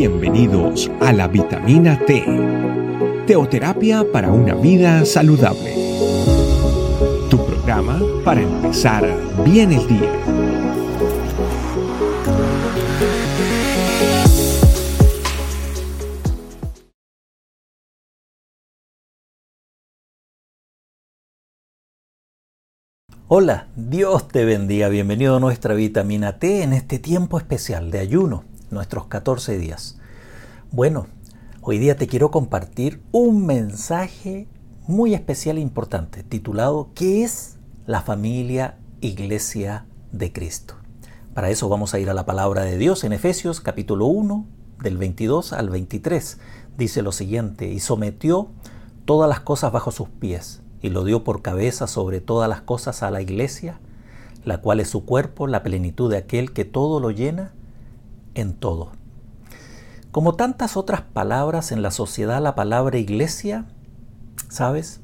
[0.00, 2.24] Bienvenidos a la vitamina T,
[3.26, 5.74] teoterapia para una vida saludable.
[7.28, 9.06] Tu programa para empezar
[9.44, 10.10] bien el día.
[23.32, 24.88] Hola, Dios te bendiga.
[24.88, 29.98] Bienvenido a nuestra vitamina T en este tiempo especial de ayuno, nuestros 14 días.
[30.70, 31.06] Bueno,
[31.60, 34.48] hoy día te quiero compartir un mensaje
[34.86, 37.56] muy especial e importante titulado ¿Qué es
[37.86, 40.74] la familia Iglesia de Cristo?
[41.34, 44.46] Para eso vamos a ir a la palabra de Dios en Efesios capítulo 1
[44.82, 46.38] del 22 al 23.
[46.76, 48.48] Dice lo siguiente, y sometió
[49.04, 53.02] todas las cosas bajo sus pies y lo dio por cabeza sobre todas las cosas
[53.02, 53.78] a la iglesia,
[54.44, 57.52] la cual es su cuerpo, la plenitud de aquel que todo lo llena
[58.40, 58.92] en todo.
[60.10, 63.66] Como tantas otras palabras en la sociedad, la palabra iglesia,
[64.48, 65.00] ¿sabes?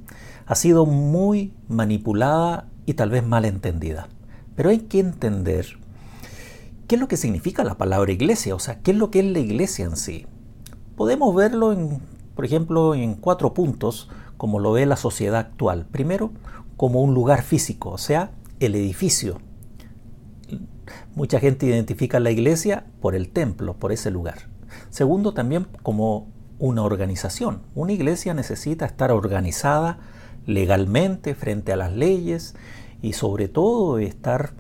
[0.47, 4.09] Ha sido muy manipulada y tal vez mal entendida.
[4.57, 5.79] Pero hay que entender
[6.89, 9.27] qué es lo que significa la palabra iglesia, o sea, qué es lo que es
[9.27, 10.27] la iglesia en sí.
[10.97, 12.01] Podemos verlo, en,
[12.35, 15.87] por ejemplo, en cuatro puntos como lo ve la sociedad actual.
[15.91, 16.33] Primero,
[16.77, 19.39] como un lugar físico, o sea, el edificio.
[21.15, 24.49] Mucha gente identifica la iglesia por el templo, por ese lugar.
[24.91, 27.63] Segundo, también como una organización.
[27.75, 29.99] Una iglesia necesita estar organizada
[30.47, 32.55] legalmente frente a las leyes
[33.03, 34.53] y sobre todo estar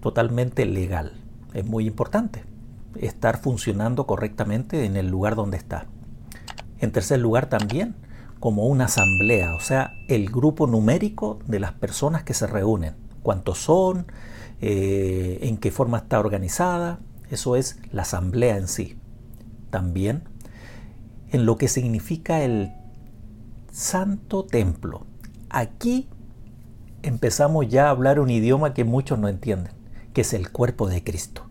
[0.00, 1.12] totalmente legal.
[1.54, 2.44] Es muy importante
[3.00, 5.86] estar funcionando correctamente en el lugar donde está.
[6.78, 7.94] En tercer lugar también
[8.40, 12.96] como una asamblea, o sea, el grupo numérico de las personas que se reúnen.
[13.22, 14.06] ¿Cuántos son?
[14.60, 17.00] Eh, ¿En qué forma está organizada?
[17.30, 18.98] Eso es la asamblea en sí.
[19.70, 20.24] También
[21.32, 22.72] en lo que significa el
[23.72, 25.06] santo templo.
[25.48, 26.08] Aquí
[27.02, 29.72] empezamos ya a hablar un idioma que muchos no entienden,
[30.12, 31.46] que es el cuerpo de Cristo.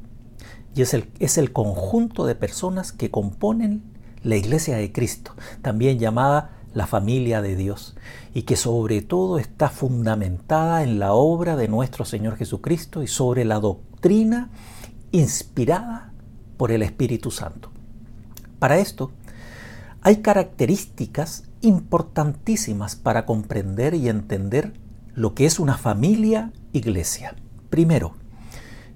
[0.76, 3.84] Y es el, es el conjunto de personas que componen
[4.24, 5.34] la iglesia de Cristo,
[5.64, 7.96] también llamada la familia de Dios
[8.34, 13.46] y que sobre todo está fundamentada en la obra de nuestro Señor Jesucristo y sobre
[13.46, 14.50] la doctrina
[15.12, 16.14] inspirada
[16.58, 17.72] por el Espíritu Santo.
[18.60, 19.12] Para esto,
[20.02, 24.74] hay características importantísimas para comprender y entender
[25.14, 27.36] lo que es una familia iglesia.
[27.70, 28.16] Primero,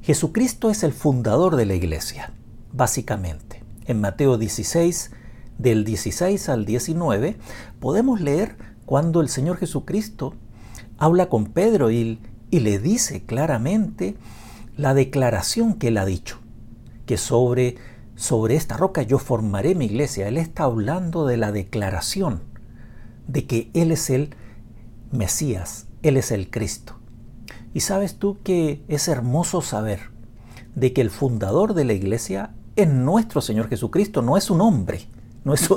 [0.02, 2.32] Jesucristo es el fundador de la iglesia,
[2.72, 3.64] básicamente.
[3.86, 5.12] En Mateo 16,
[5.58, 7.38] del 16 al 19,
[7.80, 10.34] podemos leer cuando el Señor Jesucristo
[10.98, 12.20] habla con Pedro y,
[12.52, 14.16] y le dice claramente
[14.78, 16.40] la declaración que él ha dicho,
[17.06, 17.76] que sobre,
[18.16, 20.28] sobre esta roca yo formaré mi iglesia.
[20.28, 22.42] Él está hablando de la declaración
[23.28, 24.36] de que Él es el
[25.12, 27.00] Mesías, Él es el Cristo.
[27.74, 30.12] Y sabes tú que es hermoso saber
[30.76, 35.08] de que el fundador de la iglesia es nuestro Señor Jesucristo, no es un hombre,
[35.46, 35.70] no es,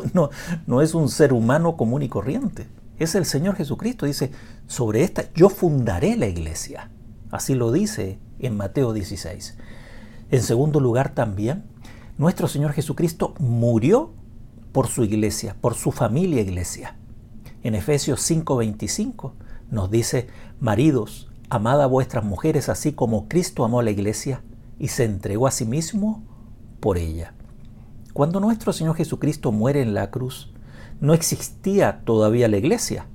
[0.66, 2.66] no, es un ser humano común y corriente.
[2.98, 4.06] Es el Señor Jesucristo.
[4.06, 4.32] Dice,
[4.66, 6.90] sobre esta yo fundaré la iglesia.
[7.30, 9.56] Así lo dice en Mateo 16.
[10.30, 11.64] En segundo lugar también,
[12.16, 14.14] nuestro Señor Jesucristo murió
[14.72, 16.96] por su iglesia, por su familia iglesia.
[17.62, 19.32] En Efesios 5:25
[19.70, 20.28] nos dice,
[20.60, 24.42] maridos, amad a vuestras mujeres así como Cristo amó a la iglesia
[24.78, 26.22] y se entregó a sí mismo
[26.80, 27.34] por ella.
[28.18, 30.52] Cuando nuestro Señor Jesucristo muere en la cruz,
[31.00, 33.06] no existía todavía la iglesia,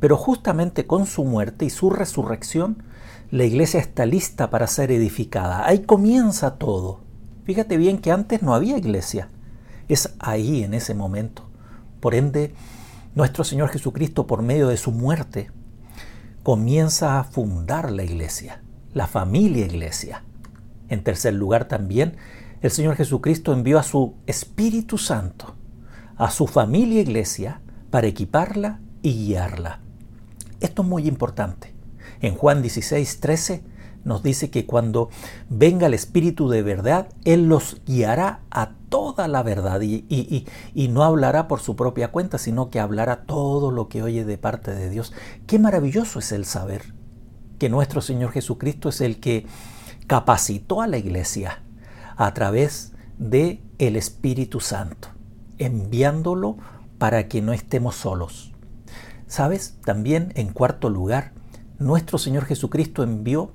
[0.00, 2.82] pero justamente con su muerte y su resurrección,
[3.30, 5.64] la iglesia está lista para ser edificada.
[5.68, 6.98] Ahí comienza todo.
[7.44, 9.28] Fíjate bien que antes no había iglesia.
[9.86, 11.48] Es ahí, en ese momento.
[12.00, 12.52] Por ende,
[13.14, 15.52] nuestro Señor Jesucristo, por medio de su muerte,
[16.42, 20.24] comienza a fundar la iglesia, la familia iglesia.
[20.88, 22.16] En tercer lugar también,
[22.62, 25.54] el Señor Jesucristo envió a su Espíritu Santo,
[26.16, 29.80] a su familia iglesia, para equiparla y guiarla.
[30.60, 31.74] Esto es muy importante.
[32.20, 33.64] En Juan 16, 13
[34.04, 35.08] nos dice que cuando
[35.48, 41.04] venga el Espíritu de verdad, Él los guiará a toda la verdad y, y, no
[41.04, 44.90] hablará por su propia cuenta, sino que hablará todo lo que oye de parte de
[44.90, 45.12] Dios.
[45.46, 46.92] Qué maravilloso es el saber
[47.58, 49.46] que nuestro Señor Jesucristo es el que
[50.06, 51.62] capacitó a la iglesia
[52.20, 55.08] a través de el Espíritu Santo,
[55.56, 56.58] enviándolo
[56.98, 58.52] para que no estemos solos.
[59.26, 59.78] ¿Sabes?
[59.86, 61.32] También en cuarto lugar,
[61.78, 63.52] nuestro Señor Jesucristo envió,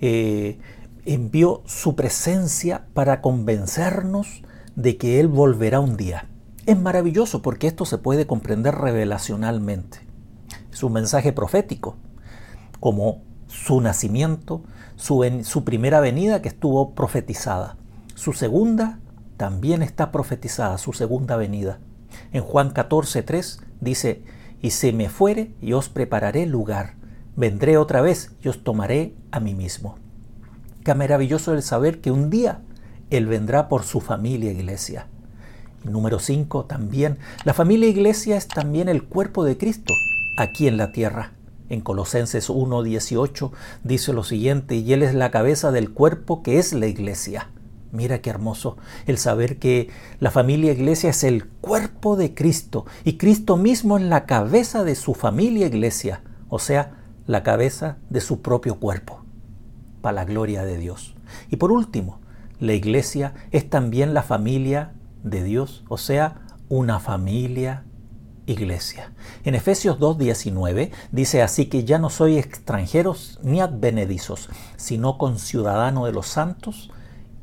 [0.00, 0.58] eh,
[1.04, 4.42] envió su presencia para convencernos
[4.76, 6.26] de que Él volverá un día.
[6.64, 9.98] Es maravilloso porque esto se puede comprender revelacionalmente.
[10.72, 11.96] Es un mensaje profético,
[12.80, 14.62] como su nacimiento,
[14.94, 17.76] su, su primera venida que estuvo profetizada.
[18.16, 18.98] Su segunda
[19.36, 21.80] también está profetizada, su segunda venida.
[22.32, 24.24] En Juan 14:3 dice,
[24.62, 26.94] y se me fuere y os prepararé lugar.
[27.36, 29.98] Vendré otra vez y os tomaré a mí mismo.
[30.82, 32.62] Qué maravilloso el saber que un día
[33.10, 35.08] Él vendrá por su familia iglesia.
[35.84, 39.92] Y número 5 también, la familia iglesia es también el cuerpo de Cristo
[40.38, 41.32] aquí en la tierra.
[41.68, 43.52] En Colosenses 1:18
[43.84, 47.50] dice lo siguiente, y Él es la cabeza del cuerpo que es la iglesia.
[47.96, 48.76] Mira qué hermoso
[49.06, 49.88] el saber que
[50.20, 54.94] la familia iglesia es el cuerpo de Cristo y Cristo mismo es la cabeza de
[54.94, 56.92] su familia iglesia, o sea,
[57.26, 59.24] la cabeza de su propio cuerpo,
[60.02, 61.16] para la gloria de Dios.
[61.50, 62.20] Y por último,
[62.60, 64.92] la iglesia es también la familia
[65.22, 67.84] de Dios, o sea, una familia
[68.44, 69.12] iglesia.
[69.44, 76.12] En Efesios 2.19 dice así que ya no soy extranjeros ni advenedizos, sino conciudadano de
[76.12, 76.90] los santos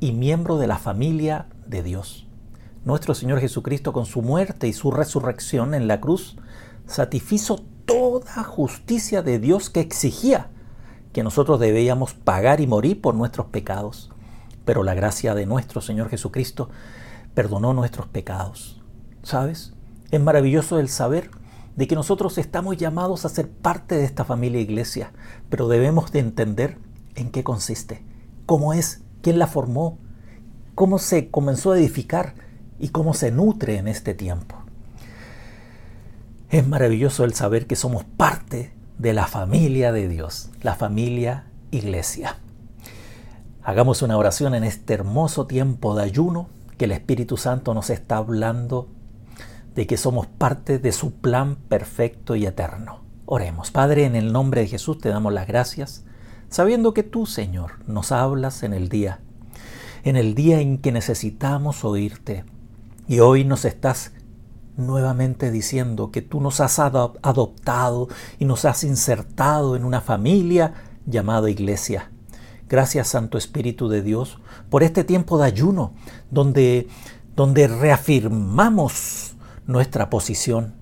[0.04, 2.28] y miembro de la familia de Dios.
[2.84, 6.36] Nuestro Señor Jesucristo con su muerte y su resurrección en la cruz
[6.86, 10.50] satisfizo toda justicia de Dios que exigía
[11.14, 14.12] que nosotros debíamos pagar y morir por nuestros pecados.
[14.66, 16.68] Pero la gracia de nuestro Señor Jesucristo
[17.34, 18.82] perdonó nuestros pecados.
[19.22, 19.72] ¿Sabes?
[20.12, 21.32] Es maravilloso el saber
[21.78, 25.14] de que nosotros estamos llamados a ser parte de esta familia iglesia,
[25.48, 26.78] pero debemos de entender
[27.16, 28.04] en qué consiste,
[28.46, 29.98] cómo es quién la formó,
[30.76, 32.36] cómo se comenzó a edificar
[32.78, 34.58] y cómo se nutre en este tiempo.
[36.50, 42.38] Es maravilloso el saber que somos parte de la familia de Dios, la familia iglesia.
[43.64, 48.18] Hagamos una oración en este hermoso tiempo de ayuno que el Espíritu Santo nos está
[48.18, 48.90] hablando
[49.74, 53.04] de que somos parte de su plan perfecto y eterno.
[53.26, 53.72] Oremos.
[53.72, 56.04] Padre, en el nombre de Jesús te damos las gracias
[56.54, 59.22] sabiendo que tú, Señor, nos hablas en el día,
[60.04, 62.46] en el día en que necesitamos oírte.
[63.08, 64.12] Y hoy nos estás
[64.78, 68.08] nuevamente diciendo que tú nos has adoptado
[68.38, 70.76] y nos has insertado en una familia
[71.08, 72.12] llamada iglesia.
[72.70, 74.38] Gracias Santo Espíritu de Dios
[74.70, 75.96] por este tiempo de ayuno
[76.30, 76.88] donde,
[77.36, 79.34] donde reafirmamos
[79.66, 80.76] nuestra posición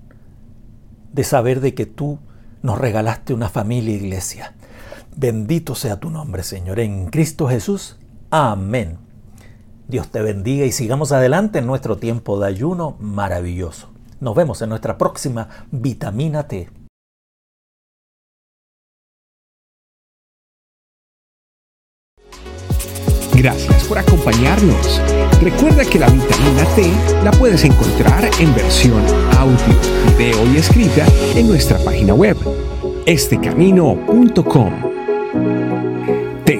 [1.14, 2.18] de saber de que tú
[2.60, 4.54] nos regalaste una familia iglesia.
[5.14, 7.98] Bendito sea tu nombre, Señor, en Cristo Jesús.
[8.30, 8.98] Amén.
[9.88, 13.90] Dios te bendiga y sigamos adelante en nuestro tiempo de ayuno maravilloso.
[14.20, 16.70] Nos vemos en nuestra próxima vitamina T.
[23.34, 25.00] Gracias por acompañarnos.
[25.42, 26.90] Recuerda que la vitamina T
[27.24, 29.02] la puedes encontrar en versión
[29.36, 29.56] audio,
[30.16, 31.04] video y escrita
[31.34, 32.36] en nuestra página web,
[33.04, 35.01] estecamino.com